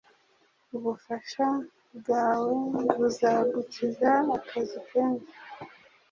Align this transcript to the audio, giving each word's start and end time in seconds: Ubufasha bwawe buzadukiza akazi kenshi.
Ubufasha 0.75 1.47
bwawe 1.97 2.53
buzadukiza 2.97 4.11
akazi 4.37 4.77
kenshi. 4.89 5.35